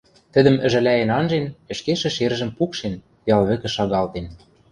тӹдӹм 0.33 0.55
ӹжӓлӓен 0.65 1.09
анжен, 1.19 1.45
ӹшке 1.73 1.93
шӹшержӹм 2.01 2.49
пукшен, 2.57 2.93
ял 3.35 3.43
вӹкӹ 3.49 3.69
шагалтен 3.75 4.25